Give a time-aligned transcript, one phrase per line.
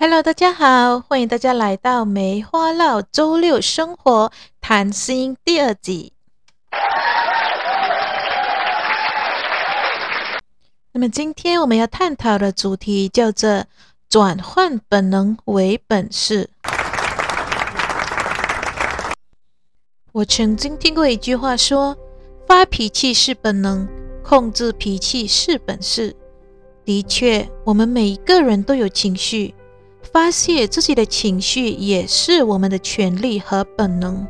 [0.00, 6.12] Hello，大家好，欢迎大家来到梅花烙周六生活谈心第二集。
[10.92, 13.64] 那么今天我们要探讨的主题叫做
[14.08, 16.50] “转换本能为本事”。
[20.12, 21.96] 我曾经听过一句话说
[22.48, 23.86] ：“发脾气是本能，
[24.24, 26.16] 控制脾气是本事。”
[26.82, 29.54] 的确，我们每一个人都有情绪，
[30.00, 34.26] 发泄自己的情绪也是我们的权利和本能。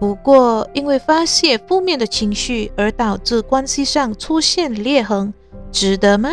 [0.00, 5.34] 不过，因为发泄负面的情绪而导致关系上出现裂痕，
[5.70, 6.30] 值得吗？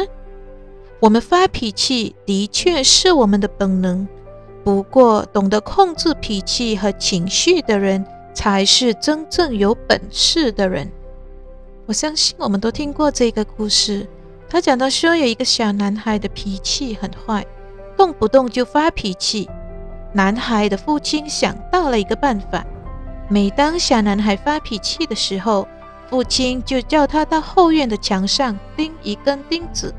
[1.02, 4.08] 我们发脾气的确是我们的本能，
[4.64, 8.06] 不过懂得控制脾气和情绪的人。
[8.34, 10.90] 才是真正有本事的人。
[11.88, 14.08] 我相信我们都听过这个故事。
[14.48, 17.46] 他讲到说，有一个小男孩的脾气很坏，
[17.98, 19.50] 动不动就发脾气。
[20.14, 22.66] 男孩的父亲想到了一个办法：
[23.30, 25.68] 每当小男孩发脾气的时候，
[26.10, 29.94] 父亲就叫他到后院的墙上钉一根钉子。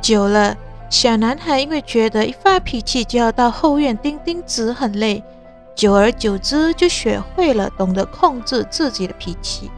[0.00, 0.56] 久了，
[0.88, 5.22] 小男孩因为觉得一发脾气就要到后院钉钉子很累。
[5.76, 9.70] 久而久之，就学会了懂得控制自己的脾气。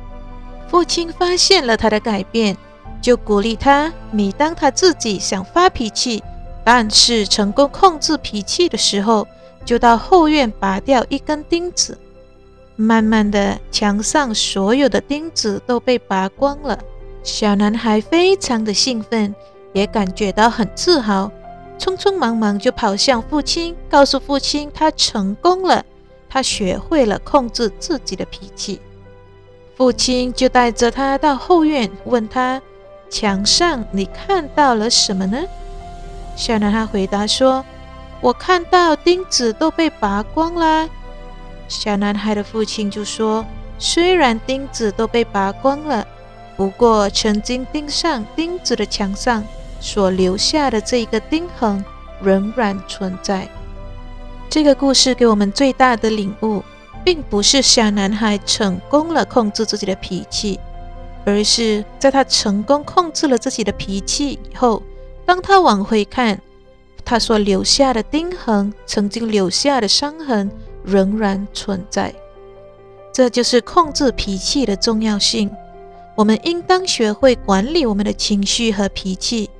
[0.73, 2.57] 父亲发现了他的改变，
[3.03, 6.25] 就鼓励他：每当他自己想发脾气，
[6.65, 9.29] 但是成功控制脾气的时候，
[9.67, 11.99] 就到后院拔掉一根钉子。
[12.75, 16.79] 慢慢的，墙上所有的钉子都被拔光了。
[17.23, 19.35] 小男孩非常的兴奋，
[19.75, 21.31] 也感觉到很自豪，
[21.79, 25.85] 匆匆忙忙就跑向父亲，告诉父亲他成功了。
[26.31, 28.81] 他学会了控制自己的脾气，
[29.83, 32.63] 父亲就带着他到后院，问他
[33.11, 35.37] ：“墙上你看到了什么呢？”
[36.39, 37.65] 小男孩回答说
[38.23, 40.89] ：“我看到钉子都被拔光啦。”
[41.67, 43.45] 小男孩的父亲就说
[43.77, 46.07] ：“虽然钉子都被拔光了，
[46.57, 49.43] 不过曾经钉上钉子的墙上
[49.81, 51.85] 所留下的这一个钉痕
[52.23, 53.49] 仍然存在。”
[54.49, 56.63] 这个故事给我们最大的领悟，
[57.05, 60.59] 并不是小男孩成功了控制自己的脾气，
[61.25, 64.83] 而是在他成功控制了自己的脾气以后，
[65.25, 66.41] 当他往回看，
[67.05, 70.51] 他所留下的钉痕，曾经留下的伤痕
[70.85, 72.15] 仍然存在。
[73.13, 75.51] 这就是控制脾气的重要性。
[76.15, 79.51] 我们应当学会管理我们的情绪和脾气。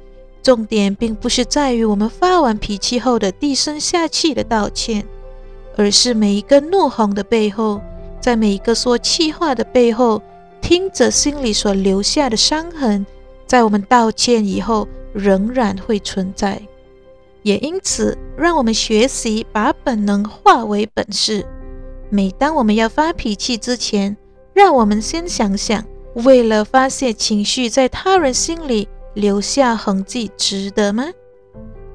[0.43, 5.07] 重点并不是在于我们发完脾气后的低声下气的道歉，
[5.77, 7.81] 而是每一个怒吼的背后，
[8.21, 10.23] 在每一个说气话的背后，
[10.61, 13.05] 听着心里所留下的伤痕，
[13.47, 16.61] 在我们道歉以后仍然会存在。
[17.43, 21.45] 也因此，让我们学习把本能化为本事。
[22.11, 24.17] 每当我们要发脾气之前，
[24.55, 25.85] 让我们先想想，
[26.15, 28.89] 为了发泄情绪，在他人心里。
[29.15, 31.05] 留下痕迹值得吗？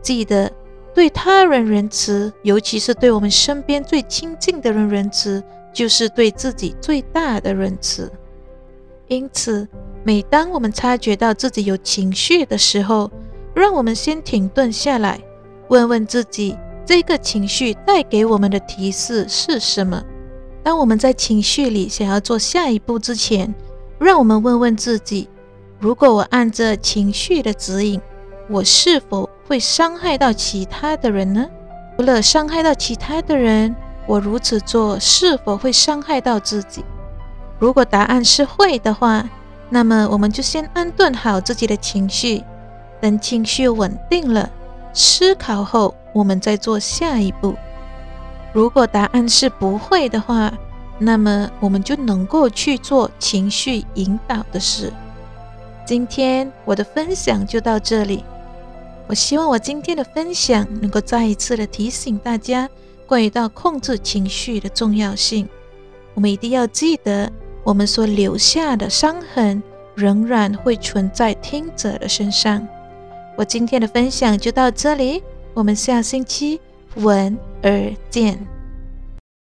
[0.04, 0.52] 记得
[0.98, 8.12] 对他人仁慈，尤其是对我们身边最亲近的人仁慈，就是对自己最大的仁慈。
[9.08, 9.68] 因此，
[10.04, 13.12] 每当我们察觉到自己有情绪的时候，
[13.54, 15.22] 让我们先停顿下来，
[15.68, 20.04] 问问自己：这个情绪带给我们的提示是什么？
[20.64, 23.54] 当我们在情绪里想要做下一步之前，
[24.00, 25.30] 让我们问问自己。
[25.80, 28.02] 如果我按着情绪的指引，
[28.50, 31.48] 我是否会伤害到其他的人呢？
[31.96, 33.76] 除了伤害到其他的人，
[34.06, 36.84] 我如此做是否会伤害到自己？
[37.58, 39.28] 如果答案是会的话，
[39.70, 42.44] 那么我们就先安顿好自己的情绪，
[43.02, 44.50] 等情绪稳定了，
[44.94, 47.56] 思考后我们再做下一步。
[48.54, 50.54] 如果答案是不会的话，
[51.00, 54.92] 那么我们就能够去做情绪引导的事。
[55.86, 58.24] 今天我的分享就到这里。
[59.08, 62.70] 我希望我今天的分享能够再一次的提醒大家，
[63.06, 65.48] 关于到控制情绪的重要性。
[66.14, 67.32] 我们一定要记得，
[67.64, 69.64] 我们所留下的伤痕
[69.96, 72.68] 仍然会存在听者的身上。
[73.38, 75.24] 我今天的分享就到这里，
[75.54, 76.60] 我们下星期
[76.96, 78.57] 闻而见。